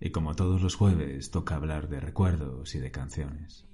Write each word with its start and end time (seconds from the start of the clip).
y 0.00 0.10
como 0.10 0.34
todos 0.34 0.62
los 0.62 0.74
jueves 0.74 1.30
toca 1.30 1.56
hablar 1.56 1.88
de 1.88 2.00
recuerdos 2.00 2.74
y 2.74 2.78
de 2.78 2.90
canciones. 2.90 3.64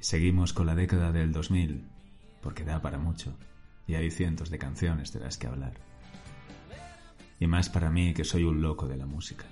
Seguimos 0.00 0.52
con 0.52 0.66
la 0.66 0.74
década 0.74 1.10
del 1.10 1.32
2000, 1.32 1.84
porque 2.40 2.64
da 2.64 2.80
para 2.80 2.98
mucho, 2.98 3.36
y 3.86 3.94
hay 3.94 4.10
cientos 4.10 4.50
de 4.50 4.58
canciones 4.58 5.12
de 5.12 5.20
las 5.20 5.38
que 5.38 5.48
hablar. 5.48 5.74
Y 7.40 7.46
más 7.46 7.68
para 7.68 7.90
mí 7.90 8.14
que 8.14 8.24
soy 8.24 8.44
un 8.44 8.62
loco 8.62 8.86
de 8.86 8.96
la 8.96 9.06
música. 9.06 9.46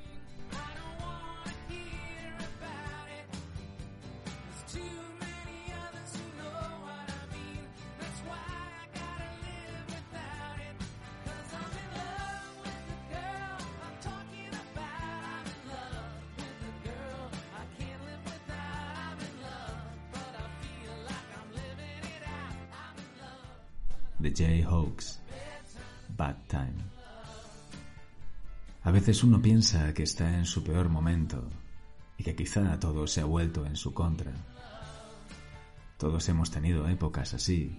Veces 29.06 29.22
uno 29.22 29.42
piensa 29.42 29.92
que 29.92 30.02
está 30.02 30.38
en 30.38 30.46
su 30.46 30.64
peor 30.64 30.88
momento 30.88 31.50
y 32.16 32.24
que 32.24 32.34
quizá 32.34 32.80
todo 32.80 33.06
se 33.06 33.20
ha 33.20 33.26
vuelto 33.26 33.66
en 33.66 33.76
su 33.76 33.92
contra. 33.92 34.32
Todos 35.98 36.26
hemos 36.30 36.50
tenido 36.50 36.88
épocas 36.88 37.34
así, 37.34 37.78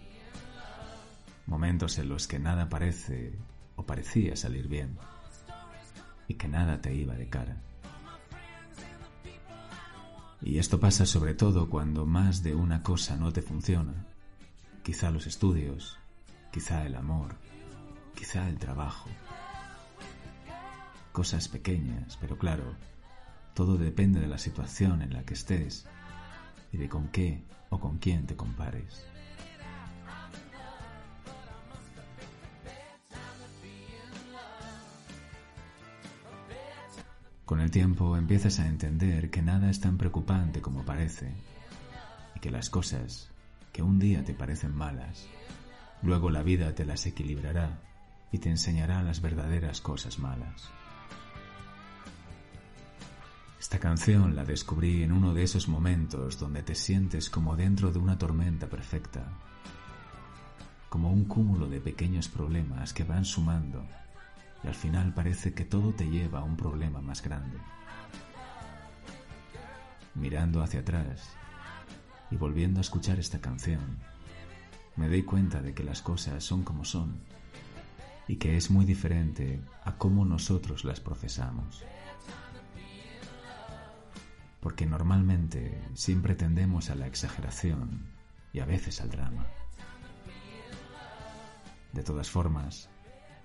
momentos 1.47 1.97
en 1.97 2.09
los 2.09 2.27
que 2.27 2.37
nada 2.37 2.69
parece 2.69 3.33
o 3.75 3.83
parecía 3.87 4.35
salir 4.35 4.67
bien 4.67 4.99
y 6.27 6.35
que 6.35 6.47
nada 6.47 6.79
te 6.79 6.93
iba 6.93 7.15
de 7.15 7.27
cara. 7.27 7.57
Y 10.43 10.59
esto 10.59 10.79
pasa 10.79 11.07
sobre 11.07 11.33
todo 11.33 11.71
cuando 11.71 12.05
más 12.05 12.43
de 12.43 12.53
una 12.53 12.83
cosa 12.83 13.17
no 13.17 13.33
te 13.33 13.41
funciona. 13.41 14.05
Quizá 14.83 15.09
los 15.09 15.25
estudios, 15.25 15.97
quizá 16.53 16.85
el 16.85 16.93
amor, 16.93 17.33
quizá 18.13 18.47
el 18.47 18.59
trabajo. 18.59 19.09
Cosas 21.15 21.47
pequeñas, 21.47 22.17
pero 22.19 22.37
claro, 22.37 22.75
todo 23.53 23.77
depende 23.77 24.19
de 24.19 24.27
la 24.27 24.37
situación 24.37 25.01
en 25.01 25.13
la 25.13 25.23
que 25.23 25.33
estés 25.33 25.85
y 26.73 26.77
de 26.77 26.89
con 26.89 27.07
qué 27.07 27.41
o 27.69 27.79
con 27.79 27.99
quién 27.99 28.25
te 28.25 28.35
compares. 28.35 29.01
Con 37.45 37.61
el 37.61 37.71
tiempo 37.71 38.17
empiezas 38.17 38.59
a 38.59 38.67
entender 38.67 39.31
que 39.31 39.41
nada 39.41 39.69
es 39.69 39.79
tan 39.79 39.97
preocupante 39.97 40.61
como 40.61 40.83
parece 40.83 41.31
y 42.35 42.41
que 42.41 42.51
las 42.51 42.69
cosas 42.69 43.31
que 43.71 43.81
un 43.81 43.99
día 43.99 44.25
te 44.25 44.33
parecen 44.33 44.75
malas, 44.75 45.25
luego 46.01 46.29
la 46.29 46.43
vida 46.43 46.75
te 46.75 46.83
las 46.83 47.05
equilibrará 47.05 47.79
y 48.33 48.39
te 48.39 48.49
enseñará 48.49 49.01
las 49.01 49.21
verdaderas 49.21 49.79
cosas 49.79 50.19
malas. 50.19 50.69
Canción 53.85 54.35
la 54.35 54.43
descubrí 54.43 55.03
en 55.03 55.11
uno 55.11 55.35
de 55.35 55.43
esos 55.43 55.67
momentos 55.67 56.39
donde 56.39 56.63
te 56.63 56.73
sientes 56.73 57.29
como 57.29 57.55
dentro 57.55 57.91
de 57.91 57.99
una 57.99 58.17
tormenta 58.17 58.67
perfecta, 58.67 59.27
como 60.89 61.11
un 61.11 61.25
cúmulo 61.25 61.67
de 61.67 61.79
pequeños 61.79 62.27
problemas 62.27 62.93
que 62.93 63.03
van 63.03 63.25
sumando 63.25 63.85
y 64.63 64.67
al 64.67 64.73
final 64.73 65.13
parece 65.13 65.53
que 65.53 65.65
todo 65.65 65.93
te 65.93 66.09
lleva 66.09 66.39
a 66.39 66.43
un 66.43 66.57
problema 66.57 66.99
más 66.99 67.21
grande. 67.21 67.59
Mirando 70.15 70.63
hacia 70.63 70.79
atrás 70.79 71.29
y 72.31 72.37
volviendo 72.37 72.79
a 72.79 72.81
escuchar 72.81 73.19
esta 73.19 73.39
canción, 73.39 73.99
me 74.95 75.07
doy 75.09 75.21
cuenta 75.21 75.61
de 75.61 75.75
que 75.75 75.83
las 75.83 76.01
cosas 76.01 76.43
son 76.43 76.63
como 76.63 76.85
son 76.85 77.19
y 78.27 78.37
que 78.37 78.57
es 78.57 78.71
muy 78.71 78.85
diferente 78.85 79.61
a 79.83 79.95
cómo 79.95 80.25
nosotros 80.25 80.85
las 80.85 80.99
procesamos. 80.99 81.83
Porque 84.65 84.87
normalmente 84.87 85.79
siempre 85.93 86.33
tendemos 86.33 86.89
a 86.89 86.95
la 86.95 87.05
exageración 87.05 88.07
y 88.51 88.61
a 88.61 88.65
veces 88.65 88.99
al 88.99 89.11
drama. 89.11 89.45
De 91.93 92.01
todas 92.01 92.31
formas, 92.31 92.89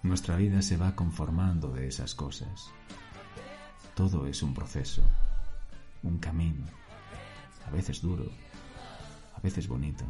nuestra 0.03 0.36
vida 0.36 0.62
se 0.62 0.78
va 0.78 0.97
conformando 0.97 1.72
de 1.72 1.88
esas 1.88 2.14
cosas. 2.14 2.70
Todo 3.94 4.26
es 4.26 4.42
un 4.42 4.54
proceso, 4.54 5.03
un 6.03 6.16
camino, 6.16 6.64
a 7.66 7.70
veces 7.70 8.00
duro, 8.00 8.25
a 9.36 9.41
veces 9.42 9.69
bonito 9.69 10.06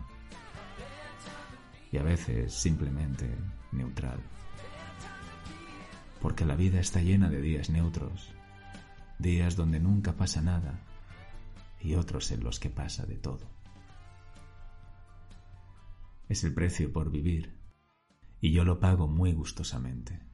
y 1.91 1.97
a 1.97 2.05
veces 2.05 2.55
simplemente 2.55 3.29
neutral. 3.73 4.21
Porque 6.21 6.45
la 6.45 6.55
vida 6.55 6.79
está 6.79 7.01
llena 7.01 7.29
de 7.29 7.41
días 7.41 7.69
neutros, 7.69 8.33
días 9.19 9.57
donde 9.57 9.81
nunca 9.81 10.13
pasa 10.13 10.41
nada 10.41 10.79
y 11.81 11.95
otros 11.95 12.31
en 12.31 12.45
los 12.45 12.61
que 12.61 12.71
pasa 12.71 13.07
de 13.07 13.17
todo. 13.17 13.51
Es 16.29 16.45
el 16.45 16.55
precio 16.55 16.93
por 16.93 17.11
vivir 17.11 17.59
y 18.41 18.53
yo 18.53 18.65
lo 18.65 18.81
pago 18.81 19.09
muy 19.09 19.33
gustosamente. 19.33 20.30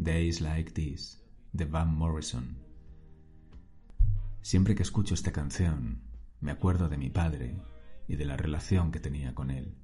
Days 0.00 0.40
Like 0.40 0.70
This, 0.70 1.20
de 1.52 1.64
Van 1.64 1.92
Morrison. 1.92 2.56
Siempre 4.42 4.76
que 4.76 4.84
escucho 4.84 5.14
esta 5.14 5.32
canción, 5.32 6.02
me 6.40 6.52
acuerdo 6.52 6.88
de 6.88 6.96
mi 6.96 7.10
padre 7.10 7.60
y 8.06 8.14
de 8.14 8.24
la 8.24 8.36
relación 8.36 8.92
que 8.92 9.00
tenía 9.00 9.34
con 9.34 9.50
él. 9.50 9.74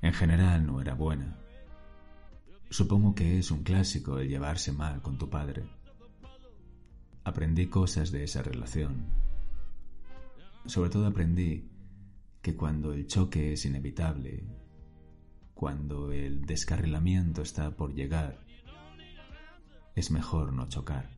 En 0.00 0.14
general 0.14 0.66
no 0.66 0.80
era 0.80 0.94
buena. 0.94 1.36
Supongo 2.70 3.14
que 3.14 3.38
es 3.38 3.50
un 3.50 3.64
clásico 3.64 4.18
el 4.18 4.30
llevarse 4.30 4.72
mal 4.72 5.02
con 5.02 5.18
tu 5.18 5.28
padre. 5.28 5.64
Aprendí 7.24 7.66
cosas 7.66 8.12
de 8.12 8.24
esa 8.24 8.42
relación. 8.42 9.08
Sobre 10.64 10.88
todo 10.88 11.06
aprendí 11.06 11.70
que 12.40 12.56
cuando 12.56 12.94
el 12.94 13.06
choque 13.06 13.52
es 13.52 13.66
inevitable, 13.66 14.61
cuando 15.62 16.10
el 16.10 16.44
descarrilamiento 16.44 17.40
está 17.40 17.70
por 17.76 17.94
llegar, 17.94 18.44
es 19.94 20.10
mejor 20.10 20.52
no 20.52 20.68
chocar. 20.68 21.08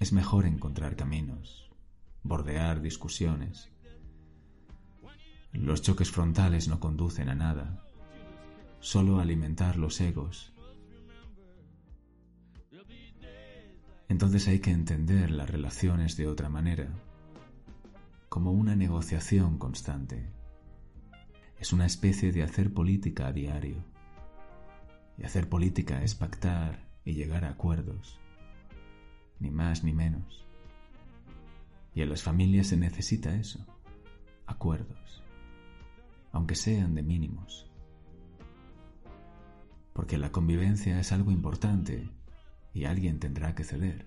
Es 0.00 0.12
mejor 0.12 0.46
encontrar 0.46 0.96
caminos, 0.96 1.70
bordear 2.24 2.82
discusiones. 2.82 3.70
Los 5.52 5.80
choques 5.80 6.10
frontales 6.10 6.66
no 6.66 6.80
conducen 6.80 7.28
a 7.28 7.36
nada, 7.36 7.84
solo 8.80 9.20
alimentar 9.20 9.76
los 9.76 10.00
egos. 10.00 10.52
Entonces 14.08 14.48
hay 14.48 14.58
que 14.58 14.72
entender 14.72 15.30
las 15.30 15.48
relaciones 15.48 16.16
de 16.16 16.26
otra 16.26 16.48
manera, 16.48 16.88
como 18.28 18.50
una 18.50 18.74
negociación 18.74 19.56
constante. 19.56 20.35
Es 21.58 21.72
una 21.72 21.86
especie 21.86 22.32
de 22.32 22.42
hacer 22.42 22.72
política 22.72 23.28
a 23.28 23.32
diario. 23.32 23.82
Y 25.16 25.24
hacer 25.24 25.48
política 25.48 26.02
es 26.02 26.14
pactar 26.14 26.86
y 27.04 27.14
llegar 27.14 27.44
a 27.44 27.50
acuerdos, 27.50 28.20
ni 29.40 29.50
más 29.50 29.82
ni 29.82 29.92
menos. 29.94 30.44
Y 31.94 32.02
en 32.02 32.10
las 32.10 32.22
familias 32.22 32.66
se 32.66 32.76
necesita 32.76 33.34
eso, 33.34 33.64
acuerdos, 34.46 35.22
aunque 36.32 36.54
sean 36.54 36.94
de 36.94 37.02
mínimos. 37.02 37.70
Porque 39.94 40.18
la 40.18 40.30
convivencia 40.30 41.00
es 41.00 41.10
algo 41.12 41.30
importante 41.30 42.10
y 42.74 42.84
alguien 42.84 43.18
tendrá 43.18 43.54
que 43.54 43.64
ceder. 43.64 44.06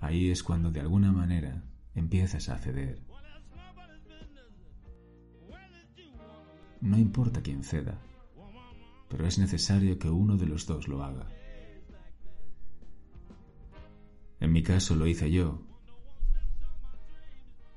Ahí 0.00 0.30
es 0.30 0.42
cuando 0.42 0.70
de 0.70 0.80
alguna 0.80 1.10
manera 1.10 1.64
empiezas 1.94 2.50
a 2.50 2.58
ceder. 2.58 3.13
No 6.84 6.98
importa 6.98 7.40
quién 7.40 7.64
ceda, 7.64 7.98
pero 9.08 9.26
es 9.26 9.38
necesario 9.38 9.98
que 9.98 10.10
uno 10.10 10.36
de 10.36 10.44
los 10.44 10.66
dos 10.66 10.86
lo 10.86 11.02
haga. 11.02 11.26
En 14.38 14.52
mi 14.52 14.62
caso 14.62 14.94
lo 14.94 15.06
hice 15.06 15.30
yo. 15.30 15.62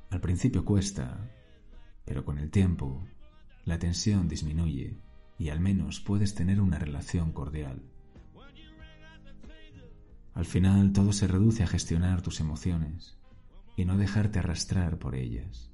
Al 0.10 0.20
principio 0.20 0.66
cuesta, 0.66 1.32
pero 2.04 2.26
con 2.26 2.38
el 2.38 2.52
tiempo 2.52 3.08
la 3.64 3.80
tensión 3.80 4.28
disminuye 4.28 5.00
y 5.40 5.50
al 5.52 5.62
menos 5.62 6.02
puedes 6.02 6.36
tener 6.36 6.60
una 6.60 6.78
relación 6.78 7.32
cordial. 7.32 7.82
Al 10.34 10.46
final 10.46 10.92
todo 10.92 11.14
se 11.14 11.28
reduce 11.28 11.64
a 11.64 11.68
gestionar 11.68 12.22
tus 12.22 12.42
emociones 12.42 13.18
y 13.78 13.86
no 13.86 13.98
dejarte 13.98 14.40
arrastrar 14.40 15.00
por 15.00 15.16
ellas. 15.16 15.72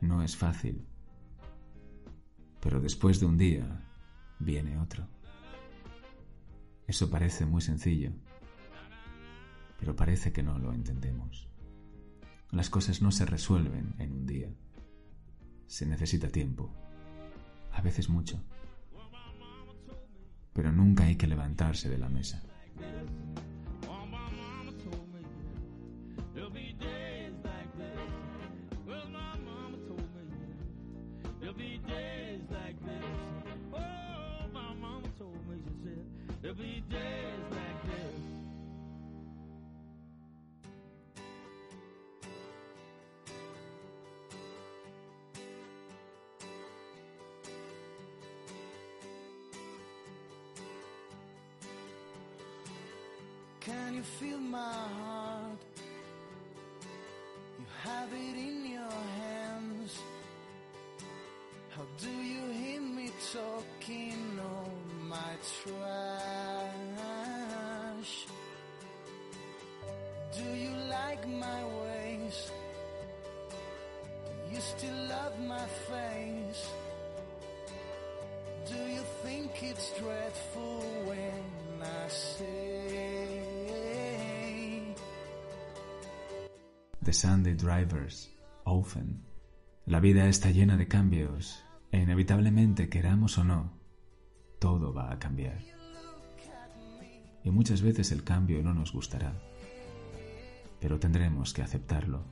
No 0.00 0.22
es 0.22 0.38
fácil, 0.38 0.86
pero 2.64 2.80
después 2.80 3.20
de 3.20 3.26
un 3.26 3.36
día 3.36 3.84
viene 4.38 4.78
otro. 4.78 5.06
Eso 6.86 7.10
parece 7.10 7.44
muy 7.44 7.60
sencillo, 7.60 8.10
pero 9.78 9.94
parece 9.94 10.32
que 10.32 10.42
no 10.42 10.58
lo 10.58 10.72
entendemos. 10.72 11.46
Las 12.50 12.70
cosas 12.70 13.02
no 13.02 13.12
se 13.12 13.26
resuelven 13.26 13.94
en 13.98 14.12
un 14.12 14.26
día. 14.26 14.48
Se 15.66 15.84
necesita 15.84 16.28
tiempo, 16.28 16.74
a 17.70 17.82
veces 17.82 18.08
mucho, 18.08 18.42
pero 20.54 20.72
nunca 20.72 21.04
hay 21.04 21.16
que 21.16 21.26
levantarse 21.26 21.90
de 21.90 21.98
la 21.98 22.08
mesa. 22.08 22.42
There'll 36.56 36.72
be 36.72 36.82
days 36.90 37.44
like 37.50 37.86
this. 37.86 38.20
Can 53.60 53.94
you 53.94 54.02
feel 54.02 54.38
my 54.38 54.58
heart? 54.58 55.58
You 57.58 57.66
have 57.82 58.08
it 58.12 58.36
in 58.36 58.72
your 58.72 58.98
hands. 59.20 59.98
How 61.70 61.82
do 61.98 62.10
you 62.10 62.52
hear 62.52 62.80
me 62.80 63.10
talking 63.32 64.38
all 64.38 64.72
my 65.08 65.36
trash? 65.62 65.93
The 87.02 87.12
Sunday 87.12 87.54
Drivers, 87.54 88.32
Ofen. 88.64 89.24
La 89.86 89.98
vida 89.98 90.28
está 90.28 90.50
llena 90.50 90.76
de 90.76 90.86
cambios 90.86 91.64
e 91.90 91.98
inevitablemente, 91.98 92.88
queramos 92.88 93.36
o 93.36 93.44
no, 93.44 93.72
todo 94.60 94.94
va 94.94 95.12
a 95.12 95.18
cambiar. 95.18 95.58
Y 97.42 97.50
muchas 97.50 97.82
veces 97.82 98.12
el 98.12 98.22
cambio 98.22 98.62
no 98.62 98.74
nos 98.74 98.92
gustará, 98.92 99.34
pero 100.80 101.00
tendremos 101.00 101.52
que 101.52 101.62
aceptarlo. 101.62 102.24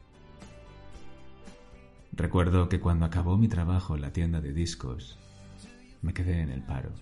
Recuerdo 2.13 2.69
que 2.69 2.79
cuando 2.81 3.05
acabó 3.05 3.37
mi 3.37 3.49
trabajo 3.49 3.97
en 3.97 4.03
la 4.03 4.13
tienda 4.13 4.41
de 4.41 4.53
discos, 4.53 5.19
me 6.03 6.15
quedé 6.15 6.41
en 6.41 6.51
el 6.51 6.63
paro. 6.63 6.93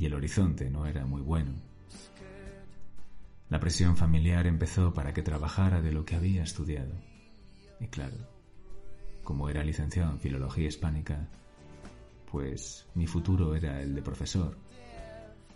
Y 0.00 0.06
el 0.06 0.14
horizonte 0.14 0.70
no 0.70 0.86
era 0.86 1.04
muy 1.04 1.20
bueno. 1.20 1.52
La 3.50 3.60
presión 3.60 3.98
familiar 3.98 4.46
empezó 4.46 4.94
para 4.94 5.12
que 5.12 5.22
trabajara 5.22 5.82
de 5.82 5.92
lo 5.92 6.06
que 6.06 6.16
había 6.16 6.42
estudiado. 6.42 6.94
Y 7.80 7.88
claro, 7.88 8.16
como 9.22 9.50
era 9.50 9.62
licenciado 9.62 10.10
en 10.10 10.18
Filología 10.18 10.68
Hispánica, 10.68 11.28
pues 12.32 12.86
mi 12.94 13.06
futuro 13.06 13.54
era 13.54 13.82
el 13.82 13.94
de 13.94 14.00
profesor. 14.00 14.56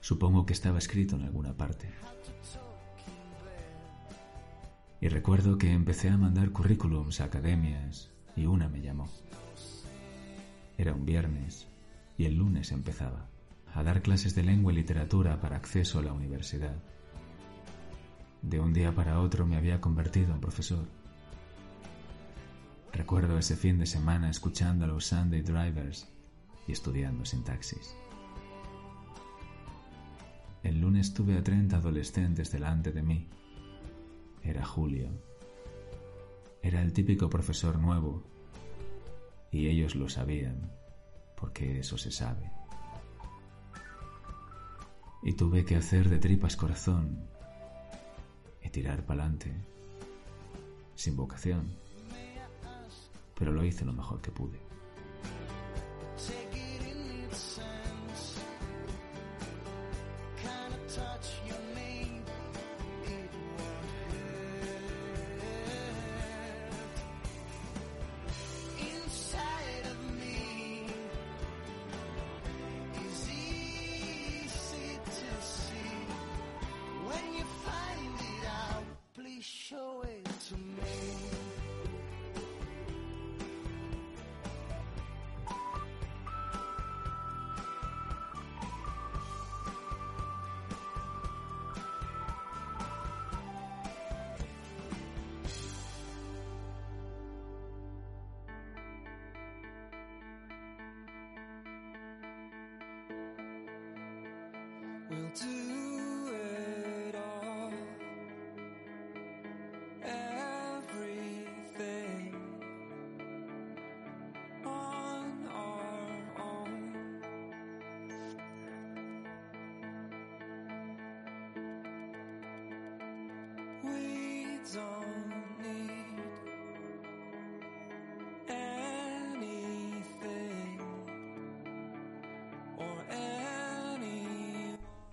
Supongo 0.03 0.45
que 0.45 0.53
estaba 0.53 0.77
escrito 0.77 1.17
en 1.17 1.23
alguna 1.23 1.55
parte. 1.55 1.89
Y 5.01 5.09
recuerdo 5.09 5.57
que 5.57 5.73
empecé 5.73 6.11
a 6.11 6.19
mandar 6.19 6.51
currículums 6.51 7.23
a 7.23 7.25
academias 7.25 8.11
y 8.37 8.45
una 8.45 8.69
me 8.69 8.83
llamó. 8.83 9.09
Era 10.77 10.93
un 10.93 11.07
viernes 11.07 11.67
y 12.19 12.27
el 12.27 12.35
lunes 12.35 12.73
empezaba 12.73 13.31
a 13.75 13.83
dar 13.83 14.03
clases 14.03 14.35
de 14.35 14.45
lengua 14.45 14.73
y 14.73 14.77
literatura 14.77 15.41
para 15.41 15.57
acceso 15.57 15.99
a 15.99 16.03
la 16.03 16.13
universidad. 16.13 16.77
De 18.41 18.61
un 18.61 18.73
día 18.73 18.95
para 18.95 19.21
otro 19.21 19.47
me 19.47 19.57
había 19.57 19.81
convertido 19.81 20.33
en 20.33 20.41
profesor. 20.41 20.87
Recuerdo 22.93 23.37
ese 23.37 23.57
fin 23.57 23.79
de 23.79 23.87
semana 23.87 24.31
escuchando 24.31 24.85
a 24.85 24.89
los 24.89 25.07
Sunday 25.07 25.43
Drivers 25.43 26.09
y 26.69 26.73
estudiando 26.73 27.25
sintaxis. 27.25 27.97
El 30.63 30.81
lunes 30.81 31.13
tuve 31.13 31.37
a 31.37 31.43
30 31.43 31.77
adolescentes 31.77 32.53
delante 32.53 32.93
de 32.93 33.03
mí. 33.03 33.29
Era 34.43 34.65
Julio. 34.65 35.11
Era 36.63 36.81
el 36.81 36.93
típico 36.93 37.29
profesor 37.29 37.79
nuevo. 37.79 38.23
Y 39.51 39.67
ellos 39.67 39.97
lo 39.97 40.09
sabían, 40.09 40.71
porque 41.37 41.81
eso 41.81 41.99
se 41.99 42.11
sabe. 42.11 42.51
Y 45.25 45.33
tuve 45.33 45.65
que 45.65 45.75
hacer 45.75 46.09
de 46.11 46.19
tripas 46.19 46.55
corazón 46.55 47.27
y 48.63 48.69
tirar 48.69 49.05
pa'lante, 49.07 49.53
sin 50.95 51.17
vocación. 51.17 51.75
Pero 53.39 53.51
lo 53.53 53.65
hice 53.65 53.85
lo 53.85 53.95
mejor 53.95 54.21
que 54.21 54.31
pude. 54.31 54.64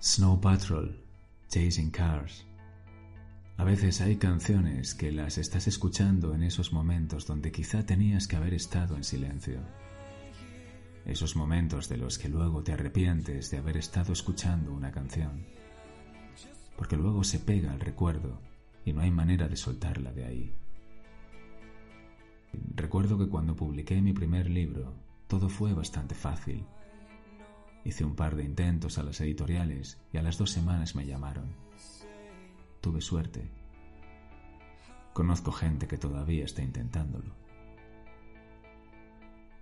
Snow 0.03 0.41
Patrol, 0.41 0.99
Chasing 1.47 1.91
Cars. 1.91 2.47
A 3.57 3.63
veces 3.63 4.01
hay 4.01 4.15
canciones 4.15 4.95
que 4.95 5.11
las 5.11 5.37
estás 5.37 5.67
escuchando 5.67 6.33
en 6.33 6.41
esos 6.41 6.73
momentos 6.73 7.27
donde 7.27 7.51
quizá 7.51 7.85
tenías 7.85 8.27
que 8.27 8.35
haber 8.35 8.55
estado 8.55 8.95
en 8.95 9.03
silencio. 9.03 9.59
Esos 11.05 11.35
momentos 11.35 11.87
de 11.87 11.97
los 11.97 12.17
que 12.17 12.29
luego 12.29 12.63
te 12.63 12.73
arrepientes 12.73 13.51
de 13.51 13.59
haber 13.59 13.77
estado 13.77 14.11
escuchando 14.11 14.73
una 14.73 14.91
canción. 14.91 15.45
Porque 16.77 16.97
luego 16.97 17.23
se 17.23 17.37
pega 17.37 17.71
al 17.71 17.79
recuerdo 17.79 18.41
y 18.83 18.93
no 18.93 19.01
hay 19.01 19.11
manera 19.11 19.47
de 19.47 19.55
soltarla 19.55 20.11
de 20.11 20.25
ahí. 20.25 20.55
Recuerdo 22.73 23.19
que 23.19 23.29
cuando 23.29 23.55
publiqué 23.55 24.01
mi 24.01 24.13
primer 24.13 24.49
libro, 24.49 24.95
todo 25.27 25.47
fue 25.47 25.75
bastante 25.75 26.15
fácil. 26.15 26.65
Hice 27.83 28.05
un 28.05 28.15
par 28.15 28.35
de 28.35 28.43
intentos 28.43 28.97
a 28.97 29.03
las 29.03 29.19
editoriales 29.21 29.99
y 30.13 30.17
a 30.17 30.21
las 30.21 30.37
dos 30.37 30.51
semanas 30.51 30.95
me 30.95 31.05
llamaron. 31.05 31.55
Tuve 32.79 33.01
suerte. 33.01 33.49
Conozco 35.13 35.51
gente 35.51 35.87
que 35.87 35.97
todavía 35.97 36.45
está 36.45 36.61
intentándolo. 36.61 37.33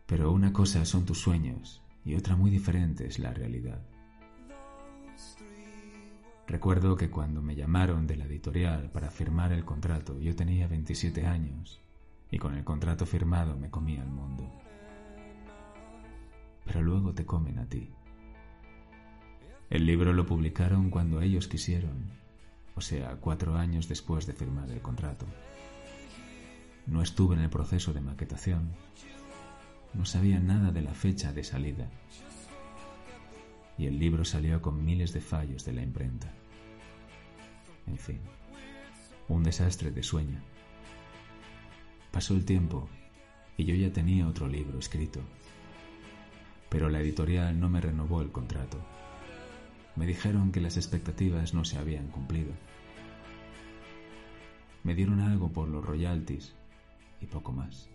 Pero 0.06 0.32
una 0.32 0.52
cosa 0.52 0.86
son 0.86 1.06
tus 1.06 1.20
sueños 1.20 1.82
y 2.04 2.16
otra 2.16 2.36
muy 2.36 2.52
diferente 2.52 3.08
es 3.08 3.20
la 3.20 3.34
realidad. 3.34 3.82
Recuerdo 6.48 6.96
que 6.96 7.12
cuando 7.12 7.42
me 7.42 7.56
llamaron 7.56 8.08
de 8.08 8.18
la 8.18 8.26
editorial 8.26 8.90
para 8.90 9.12
firmar 9.12 9.54
el 9.54 9.64
contrato 9.64 10.20
yo 10.20 10.36
tenía 10.36 10.68
27 10.68 11.28
años 11.28 11.80
y 12.32 12.40
con 12.40 12.56
el 12.56 12.64
contrato 12.64 13.06
firmado 13.06 13.56
me 13.56 13.70
comía 13.70 14.02
el 14.02 14.10
mundo. 14.10 14.52
Pero 16.66 16.82
luego 16.82 17.14
te 17.14 17.26
comen 17.26 17.60
a 17.60 17.68
ti. 17.68 17.92
El 19.70 19.86
libro 19.86 20.14
lo 20.14 20.26
publicaron 20.26 20.90
cuando 20.90 21.22
ellos 21.22 21.48
quisieron, 21.48 22.12
o 22.74 22.82
sea, 22.82 23.18
cuatro 23.18 23.56
años 23.56 23.88
después 23.88 24.26
de 24.26 24.34
firmar 24.34 24.72
el 24.72 24.82
contrato. 24.82 25.28
No 26.88 27.04
estuve 27.04 27.36
en 27.36 27.42
el 27.42 27.52
proceso 27.52 27.94
de 27.94 28.02
maquetación. 28.02 28.72
No 29.94 30.06
sabía 30.06 30.40
nada 30.40 30.72
de 30.72 30.82
la 30.82 30.96
fecha 30.96 31.34
de 31.34 31.44
salida. 31.44 31.88
Y 33.78 33.86
el 33.86 34.00
libro 34.00 34.26
salió 34.26 34.60
con 34.60 34.84
miles 34.84 35.14
de 35.14 35.22
fallos 35.22 35.64
de 35.66 35.74
la 35.74 35.84
imprenta. 35.84 36.34
En 37.86 37.98
fin, 37.98 38.22
un 39.28 39.44
desastre 39.44 39.92
de 39.92 40.02
sueño. 40.02 40.42
Pasó 42.12 42.34
el 42.34 42.44
tiempo 42.44 42.90
y 43.56 43.66
yo 43.66 43.76
ya 43.76 43.94
tenía 43.94 44.28
otro 44.28 44.48
libro 44.48 44.80
escrito. 44.80 45.22
Pero 46.70 46.90
la 46.90 47.02
editorial 47.02 47.60
no 47.60 47.70
me 47.70 47.82
renovó 47.82 48.24
el 48.24 48.32
contrato. 48.32 48.80
Me 50.00 50.08
dijeron 50.08 50.54
que 50.54 50.62
las 50.62 50.78
expectativas 50.78 51.54
no 51.54 51.66
se 51.66 51.78
habían 51.78 52.08
cumplido. 52.08 52.54
Me 54.82 54.96
dieron 54.96 55.20
algo 55.20 55.52
por 55.52 55.68
los 55.68 55.84
royalties 55.86 56.56
y 57.20 57.26
poco 57.26 57.52
más. 57.52 57.90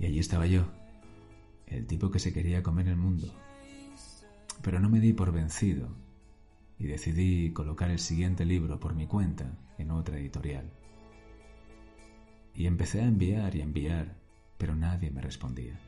Y 0.00 0.06
allí 0.06 0.18
estaba 0.18 0.48
yo, 0.48 0.64
el 1.68 1.86
tipo 1.86 2.10
que 2.10 2.18
se 2.18 2.32
quería 2.32 2.64
comer 2.64 2.88
el 2.88 2.96
mundo. 2.96 3.28
Pero 4.62 4.80
no 4.80 4.88
me 4.88 4.98
di 4.98 5.12
por 5.12 5.30
vencido 5.30 5.88
y 6.76 6.88
decidí 6.88 7.52
colocar 7.52 7.88
el 7.88 8.00
siguiente 8.00 8.44
libro 8.44 8.80
por 8.80 8.96
mi 8.96 9.06
cuenta 9.06 9.46
en 9.78 9.92
otra 9.92 10.18
editorial. 10.18 10.68
Y 12.52 12.66
empecé 12.66 13.00
a 13.00 13.06
enviar 13.06 13.54
y 13.54 13.60
enviar, 13.60 14.16
pero 14.58 14.74
nadie 14.74 15.12
me 15.12 15.20
respondía. 15.20 15.78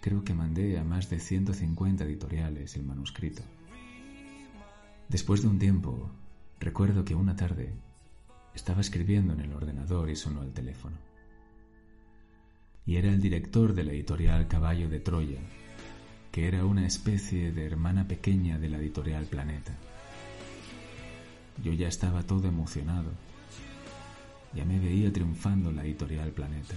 Creo 0.00 0.24
que 0.24 0.32
mandé 0.32 0.78
a 0.78 0.84
más 0.84 1.10
de 1.10 1.20
150 1.20 2.04
editoriales 2.04 2.74
el 2.74 2.84
manuscrito. 2.84 3.42
Después 5.10 5.42
de 5.42 5.48
un 5.48 5.58
tiempo, 5.58 6.10
recuerdo 6.58 7.04
que 7.04 7.14
una 7.14 7.36
tarde 7.36 7.74
estaba 8.54 8.80
escribiendo 8.80 9.34
en 9.34 9.40
el 9.40 9.52
ordenador 9.52 10.08
y 10.08 10.16
sonó 10.16 10.42
el 10.42 10.52
teléfono. 10.52 10.96
Y 12.86 12.96
era 12.96 13.10
el 13.10 13.20
director 13.20 13.74
de 13.74 13.84
la 13.84 13.92
editorial 13.92 14.48
Caballo 14.48 14.88
de 14.88 15.00
Troya, 15.00 15.40
que 16.32 16.48
era 16.48 16.64
una 16.64 16.86
especie 16.86 17.52
de 17.52 17.66
hermana 17.66 18.08
pequeña 18.08 18.58
de 18.58 18.70
la 18.70 18.78
editorial 18.78 19.26
Planeta. 19.26 19.76
Yo 21.62 21.74
ya 21.74 21.88
estaba 21.88 22.22
todo 22.22 22.48
emocionado. 22.48 23.10
Ya 24.54 24.64
me 24.64 24.80
veía 24.80 25.12
triunfando 25.12 25.70
la 25.72 25.84
editorial 25.84 26.30
Planeta 26.30 26.74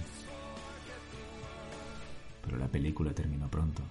pero 2.44 2.58
la 2.58 2.68
película 2.68 3.14
terminó 3.14 3.48
pronto. 3.48 3.82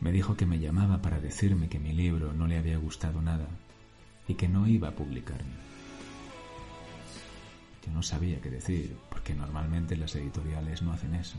Me 0.00 0.10
dijo 0.10 0.36
que 0.36 0.46
me 0.46 0.58
llamaba 0.58 1.00
para 1.00 1.20
decirme 1.20 1.68
que 1.68 1.78
mi 1.78 1.92
libro 1.92 2.32
no 2.32 2.46
le 2.46 2.58
había 2.58 2.76
gustado 2.76 3.22
nada 3.22 3.46
y 4.26 4.34
que 4.34 4.48
no 4.48 4.66
iba 4.66 4.88
a 4.88 4.94
publicarme. 4.94 5.54
Yo 7.86 7.92
no 7.92 8.02
sabía 8.02 8.40
qué 8.40 8.50
decir, 8.50 8.96
porque 9.08 9.34
normalmente 9.34 9.96
las 9.96 10.14
editoriales 10.16 10.82
no 10.82 10.92
hacen 10.92 11.14
eso. 11.14 11.36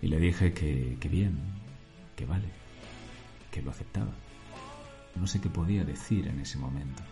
Y 0.00 0.06
le 0.06 0.20
dije 0.20 0.52
que, 0.52 0.96
que 1.00 1.08
bien, 1.08 1.38
que 2.14 2.26
vale, 2.26 2.48
que 3.50 3.62
lo 3.62 3.70
aceptaba. 3.70 4.12
No 5.16 5.26
sé 5.26 5.40
qué 5.40 5.48
podía 5.48 5.84
decir 5.84 6.28
en 6.28 6.38
ese 6.40 6.58
momento. 6.58 7.02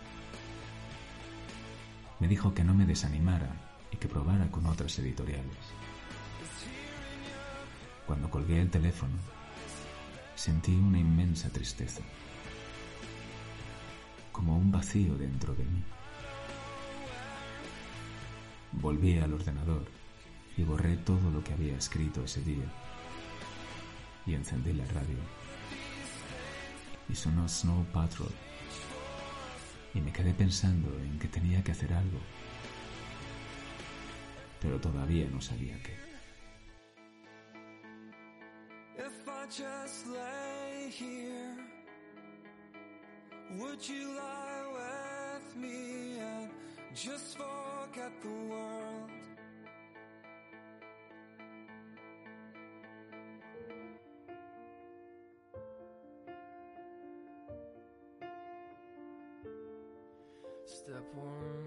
Me 2.19 2.27
dijo 2.27 2.53
que 2.53 2.63
no 2.63 2.73
me 2.73 2.85
desanimara 2.85 3.66
y 3.91 3.97
que 3.97 4.07
probara 4.07 4.49
con 4.49 4.65
otras 4.65 4.97
editoriales. 4.99 5.57
Cuando 8.05 8.29
colgué 8.29 8.61
el 8.61 8.69
teléfono, 8.69 9.17
sentí 10.35 10.73
una 10.73 10.99
inmensa 10.99 11.49
tristeza, 11.49 12.01
como 14.31 14.57
un 14.57 14.71
vacío 14.71 15.15
dentro 15.15 15.53
de 15.55 15.65
mí. 15.65 15.83
Volví 18.73 19.17
al 19.17 19.33
ordenador 19.33 19.85
y 20.55 20.63
borré 20.63 20.97
todo 20.97 21.31
lo 21.31 21.43
que 21.43 21.53
había 21.53 21.75
escrito 21.75 22.23
ese 22.23 22.41
día 22.41 22.65
y 24.25 24.35
encendí 24.35 24.73
la 24.73 24.85
radio. 24.85 25.17
Y 27.09 27.15
sonó 27.15 27.47
Snow 27.47 27.85
Patrol 27.93 28.31
y 29.93 30.01
me 30.01 30.11
quedé 30.11 30.33
pensando 30.33 30.87
en 30.99 31.17
que 31.17 31.27
tenía 31.27 31.63
que 31.63 31.71
hacer 31.71 31.93
algo 31.93 32.19
pero 34.61 34.79
todavía 34.79 35.27
no 35.29 35.39
sabía 35.41 35.77
qué. 35.83 35.95
If 38.97 39.27
I 39.27 39.45
just 39.45 40.07
lay 40.07 40.89
here, 40.89 41.55
would 43.59 43.87
you 43.87 44.15
lie 44.15 44.65
with 44.73 45.55
me 45.55 46.19
and 46.19 46.49
just 46.95 47.37
forget 47.37 48.11
the 48.21 48.29
world? 48.49 49.11
Step 60.65 61.05
one, 61.15 61.66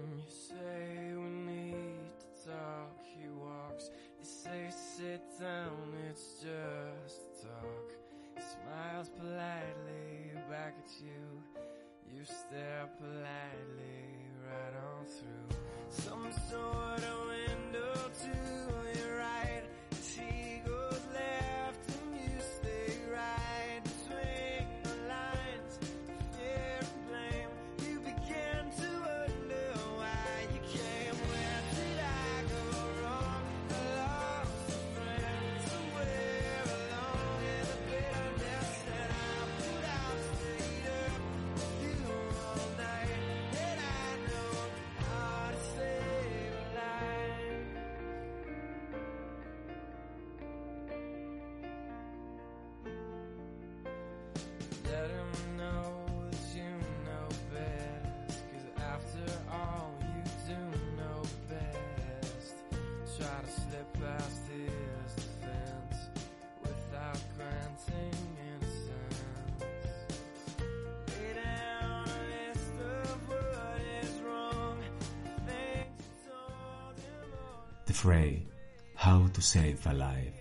Frey, 78.01 78.47
How 78.95 79.29
to 79.29 79.41
Save 79.41 79.77
a 79.85 79.93
Life. 79.93 80.33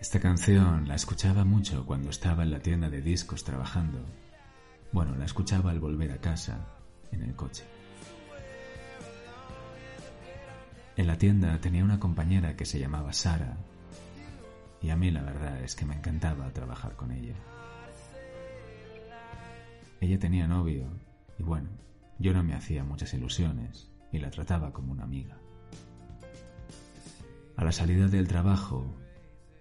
Esta 0.00 0.20
canción 0.20 0.88
la 0.88 0.94
escuchaba 0.94 1.44
mucho 1.44 1.84
cuando 1.84 2.08
estaba 2.08 2.44
en 2.44 2.50
la 2.50 2.60
tienda 2.60 2.88
de 2.88 3.02
discos 3.02 3.44
trabajando. 3.44 4.00
Bueno, 4.90 5.14
la 5.16 5.26
escuchaba 5.26 5.70
al 5.70 5.80
volver 5.80 6.12
a 6.12 6.16
casa, 6.16 6.66
en 7.12 7.20
el 7.20 7.36
coche. 7.36 7.64
En 10.96 11.06
la 11.06 11.18
tienda 11.18 11.60
tenía 11.60 11.84
una 11.84 12.00
compañera 12.00 12.56
que 12.56 12.64
se 12.64 12.78
llamaba 12.78 13.12
Sara 13.12 13.58
y 14.80 14.88
a 14.88 14.96
mí 14.96 15.10
la 15.10 15.20
verdad 15.20 15.62
es 15.62 15.74
que 15.74 15.84
me 15.84 15.94
encantaba 15.94 16.50
trabajar 16.54 16.96
con 16.96 17.12
ella. 17.12 17.34
Ella 20.00 20.18
tenía 20.18 20.46
novio 20.46 20.86
y 21.38 21.42
bueno, 21.42 21.68
yo 22.18 22.32
no 22.32 22.42
me 22.42 22.54
hacía 22.54 22.82
muchas 22.82 23.12
ilusiones 23.12 23.90
y 24.12 24.18
la 24.18 24.30
trataba 24.30 24.72
como 24.72 24.92
una 24.92 25.04
amiga. 25.04 25.38
A 27.56 27.64
la 27.64 27.72
salida 27.72 28.08
del 28.08 28.28
trabajo 28.28 28.86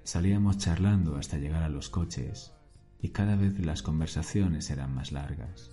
salíamos 0.03 0.57
charlando 0.57 1.17
hasta 1.17 1.37
llegar 1.37 1.63
a 1.63 1.69
los 1.69 1.89
coches 1.89 2.53
y 2.99 3.09
cada 3.09 3.35
vez 3.35 3.59
las 3.59 3.81
conversaciones 3.81 4.69
eran 4.69 4.93
más 4.93 5.11
largas. 5.11 5.71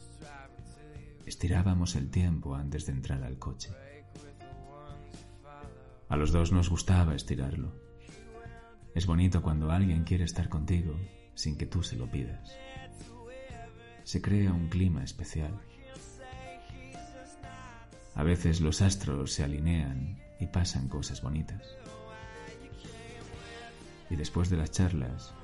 Estirábamos 1.26 1.96
el 1.96 2.10
tiempo 2.10 2.54
antes 2.54 2.86
de 2.86 2.92
entrar 2.92 3.22
al 3.22 3.38
coche. 3.38 3.72
A 6.08 6.16
los 6.16 6.32
dos 6.32 6.52
nos 6.52 6.68
gustaba 6.68 7.14
estirarlo. 7.14 7.72
Es 8.94 9.06
bonito 9.06 9.42
cuando 9.42 9.70
alguien 9.70 10.04
quiere 10.04 10.24
estar 10.24 10.48
contigo 10.48 10.94
sin 11.34 11.56
que 11.56 11.66
tú 11.66 11.82
se 11.82 11.96
lo 11.96 12.10
pidas. 12.10 12.56
Se 14.04 14.20
crea 14.20 14.52
un 14.52 14.68
clima 14.68 15.02
especial. 15.02 15.60
A 18.14 18.22
veces 18.22 18.60
los 18.60 18.80
astros 18.80 19.32
se 19.32 19.44
alinean 19.44 20.18
y 20.38 20.46
pasan 20.46 20.88
cosas 20.88 21.20
bonitas. 21.20 21.62
Y 24.08 24.16
después 24.16 24.50
de 24.50 24.56
las 24.56 24.70
charlas, 24.70 25.34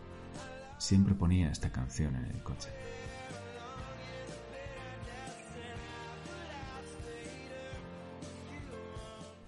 siempre 0.79 1.15
ponía 1.15 1.51
esta 1.51 1.71
canción 1.71 2.15
en 2.17 2.27
el 2.27 2.43
coche. 2.43 2.71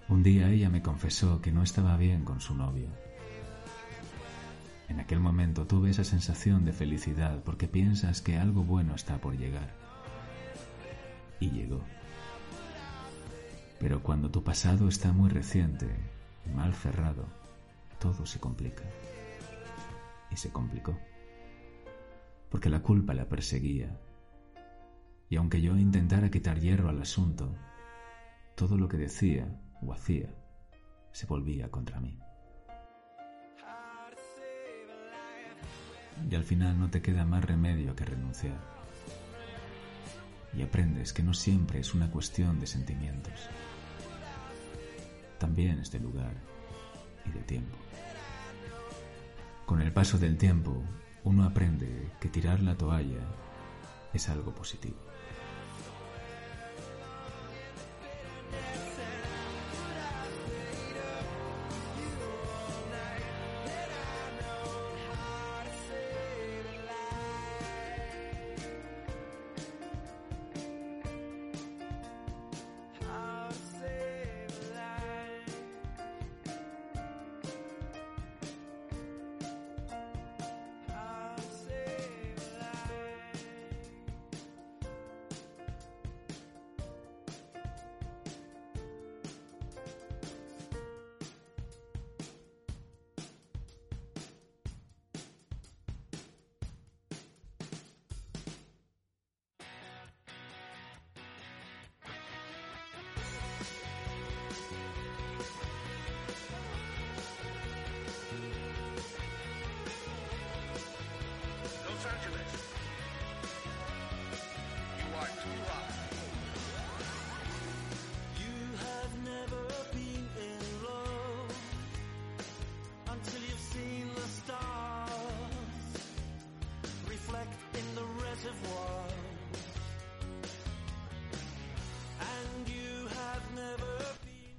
Un 0.09 0.21
día 0.21 0.49
ella 0.49 0.69
me 0.69 0.81
confesó 0.81 1.41
que 1.41 1.51
no 1.51 1.63
estaba 1.63 1.97
bien 1.97 2.23
con 2.23 2.41
su 2.41 2.53
novio. 2.53 2.89
En 4.89 4.99
aquel 4.99 5.19
momento 5.19 5.65
tuve 5.65 5.89
esa 5.89 6.03
sensación 6.03 6.65
de 6.65 6.73
felicidad 6.73 7.41
porque 7.43 7.67
piensas 7.67 8.21
que 8.21 8.37
algo 8.37 8.63
bueno 8.63 8.93
está 8.93 9.17
por 9.17 9.35
llegar. 9.37 9.73
Y 11.39 11.49
llegó. 11.49 11.83
Pero 13.83 14.01
cuando 14.01 14.31
tu 14.31 14.41
pasado 14.45 14.87
está 14.87 15.11
muy 15.11 15.29
reciente 15.29 15.93
mal 16.55 16.73
cerrado, 16.73 17.25
todo 17.99 18.25
se 18.25 18.39
complica. 18.39 18.85
Y 20.31 20.37
se 20.37 20.53
complicó. 20.53 20.97
Porque 22.49 22.69
la 22.69 22.81
culpa 22.81 23.13
la 23.13 23.27
perseguía. 23.27 23.99
Y 25.27 25.35
aunque 25.35 25.61
yo 25.61 25.75
intentara 25.75 26.31
quitar 26.31 26.61
hierro 26.61 26.87
al 26.87 27.01
asunto, 27.01 27.53
todo 28.55 28.77
lo 28.77 28.87
que 28.87 28.95
decía 28.95 29.53
o 29.81 29.91
hacía 29.91 30.29
se 31.11 31.25
volvía 31.25 31.69
contra 31.69 31.99
mí. 31.99 32.17
Y 36.31 36.35
al 36.35 36.45
final 36.45 36.79
no 36.79 36.89
te 36.89 37.01
queda 37.01 37.25
más 37.25 37.43
remedio 37.43 37.97
que 37.97 38.05
renunciar. 38.05 38.55
Y 40.57 40.61
aprendes 40.61 41.11
que 41.11 41.23
no 41.23 41.33
siempre 41.33 41.79
es 41.79 41.93
una 41.93 42.09
cuestión 42.09 42.61
de 42.61 42.67
sentimientos. 42.67 43.49
También 45.43 45.79
es 45.79 45.91
de 45.91 45.99
lugar 45.99 46.33
y 47.25 47.31
de 47.31 47.41
tiempo. 47.41 47.75
Con 49.65 49.81
el 49.81 49.91
paso 49.91 50.17
del 50.17 50.37
tiempo, 50.37 50.81
uno 51.25 51.43
aprende 51.43 52.13
que 52.21 52.29
tirar 52.29 52.61
la 52.61 52.77
toalla 52.77 53.19
es 54.13 54.29
algo 54.29 54.55
positivo. 54.55 54.95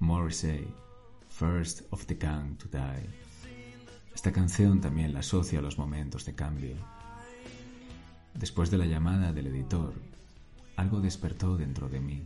Morrissey, 0.05 0.67
First 1.29 1.81
of 1.89 2.05
the 2.05 2.13
Gang 2.13 2.59
to 2.59 2.67
Die. 2.67 3.09
Esta 4.13 4.31
canción 4.31 4.79
también 4.79 5.13
la 5.13 5.21
asocio 5.21 5.57
a 5.57 5.61
los 5.63 5.79
momentos 5.79 6.25
de 6.25 6.35
cambio. 6.35 6.75
Después 8.35 8.69
de 8.69 8.77
la 8.77 8.85
llamada 8.85 9.33
del 9.33 9.47
editor, 9.47 9.95
algo 10.75 11.01
despertó 11.01 11.57
dentro 11.57 11.89
de 11.89 12.01
mí. 12.01 12.23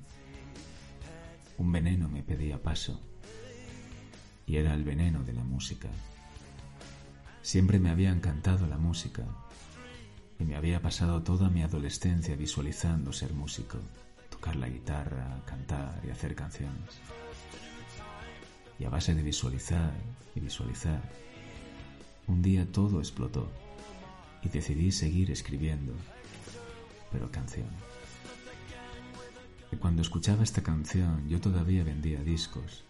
Un 1.58 1.72
veneno 1.72 2.10
me 2.10 2.22
pedía 2.22 2.62
paso. 2.62 3.00
Y 4.46 4.58
era 4.58 4.74
el 4.74 4.84
veneno 4.84 5.24
de 5.24 5.32
la 5.32 5.46
música. 5.46 5.88
Siempre 7.42 7.80
me 7.80 7.92
había 7.92 8.10
encantado 8.10 8.68
la 8.68 8.78
música. 8.78 9.24
Y 10.38 10.44
me 10.44 10.58
había 10.58 10.82
pasado 10.82 11.24
toda 11.24 11.50
mi 11.50 11.64
adolescencia 11.64 12.36
visualizando 12.36 13.14
ser 13.14 13.32
músico, 13.32 13.78
tocar 14.30 14.58
la 14.58 14.68
guitarra, 14.68 15.42
cantar 15.46 16.02
y 16.06 16.10
hacer 16.10 16.36
canciones. 16.36 17.00
Y 18.80 18.86
a 18.86 18.90
base 18.90 19.14
de 19.14 19.22
visualizar 19.22 19.94
y 20.36 20.40
visualizar, 20.40 21.02
un 22.28 22.42
día 22.42 22.66
todo 22.72 23.00
explotó 23.00 23.52
y 24.42 24.50
decidí 24.50 24.92
seguir 24.92 25.32
escribiendo, 25.32 25.94
pero 27.12 27.30
canciones. 27.30 27.74
Y 29.72 29.76
cuando 29.76 30.02
escuchaba 30.02 30.44
esta 30.44 30.64
canción 30.64 31.28
yo 31.28 31.40
todavía 31.40 31.84
vendía 31.84 32.24
discos, 32.24 32.84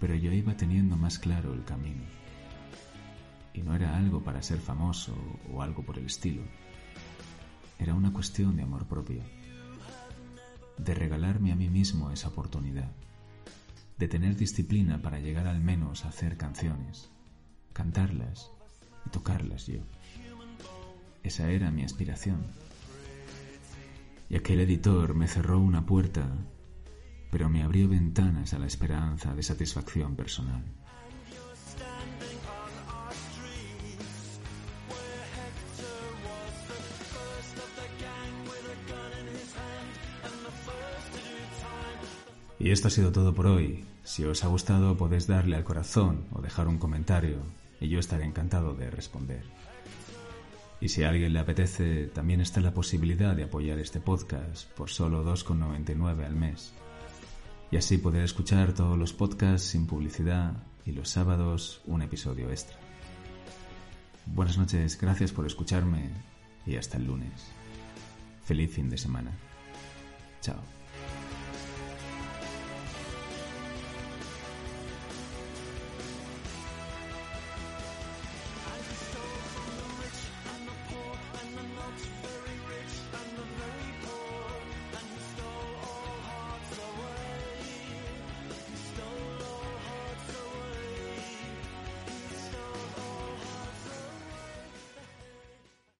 pero 0.00 0.14
yo 0.14 0.32
iba 0.32 0.56
teniendo 0.56 0.96
más 0.96 1.18
claro 1.18 1.54
el 1.54 1.64
camino. 1.64 2.02
Y 3.54 3.62
no 3.62 3.74
era 3.76 3.96
algo 3.96 4.22
para 4.22 4.42
ser 4.42 4.58
famoso 4.58 5.14
o 5.52 5.62
algo 5.62 5.84
por 5.84 5.98
el 5.98 6.06
estilo. 6.06 6.42
Era 7.78 7.94
una 7.94 8.12
cuestión 8.12 8.56
de 8.56 8.62
amor 8.62 8.86
propio, 8.86 9.22
de 10.78 10.94
regalarme 10.94 11.52
a 11.52 11.56
mí 11.56 11.68
mismo 11.68 12.10
esa 12.10 12.28
oportunidad, 12.28 12.90
de 14.02 14.08
tener 14.08 14.34
disciplina 14.34 15.00
para 15.00 15.20
llegar 15.20 15.46
al 15.46 15.60
menos 15.60 16.04
a 16.04 16.08
hacer 16.08 16.36
canciones, 16.36 17.08
cantarlas 17.72 18.50
y 19.06 19.10
tocarlas 19.10 19.68
yo. 19.68 19.78
Esa 21.22 21.48
era 21.52 21.70
mi 21.70 21.84
aspiración. 21.84 22.42
Y 24.28 24.34
aquel 24.34 24.58
editor 24.58 25.14
me 25.14 25.28
cerró 25.28 25.60
una 25.60 25.86
puerta, 25.86 26.28
pero 27.30 27.48
me 27.48 27.62
abrió 27.62 27.88
ventanas 27.88 28.54
a 28.54 28.58
la 28.58 28.66
esperanza 28.66 29.36
de 29.36 29.44
satisfacción 29.44 30.16
personal. 30.16 30.64
Y 42.62 42.70
esto 42.70 42.86
ha 42.86 42.92
sido 42.92 43.10
todo 43.10 43.34
por 43.34 43.48
hoy. 43.48 43.84
Si 44.04 44.24
os 44.24 44.44
ha 44.44 44.46
gustado 44.46 44.96
podéis 44.96 45.26
darle 45.26 45.56
al 45.56 45.64
corazón 45.64 46.26
o 46.32 46.40
dejar 46.40 46.68
un 46.68 46.78
comentario 46.78 47.38
y 47.80 47.88
yo 47.88 47.98
estaré 47.98 48.24
encantado 48.24 48.72
de 48.74 48.88
responder. 48.88 49.42
Y 50.80 50.88
si 50.88 51.02
a 51.02 51.08
alguien 51.08 51.32
le 51.32 51.40
apetece, 51.40 52.06
también 52.06 52.40
está 52.40 52.60
la 52.60 52.72
posibilidad 52.72 53.34
de 53.34 53.44
apoyar 53.44 53.80
este 53.80 53.98
podcast 53.98 54.70
por 54.74 54.90
solo 54.90 55.24
2,99 55.24 56.24
al 56.24 56.36
mes. 56.36 56.72
Y 57.72 57.78
así 57.78 57.98
poder 57.98 58.22
escuchar 58.22 58.74
todos 58.74 58.96
los 58.96 59.12
podcasts 59.12 59.66
sin 59.70 59.88
publicidad 59.88 60.54
y 60.86 60.92
los 60.92 61.08
sábados 61.08 61.80
un 61.86 62.02
episodio 62.02 62.48
extra. 62.48 62.76
Buenas 64.26 64.56
noches, 64.56 64.96
gracias 65.00 65.32
por 65.32 65.46
escucharme 65.46 66.10
y 66.64 66.76
hasta 66.76 66.96
el 66.96 67.06
lunes. 67.06 67.44
Feliz 68.44 68.72
fin 68.72 68.88
de 68.88 68.98
semana. 68.98 69.32
Chao. 70.40 70.81